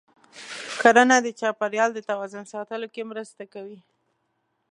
[0.81, 3.79] کرنه د چاپېریال د توازن ساتلو کې مرسته کوي.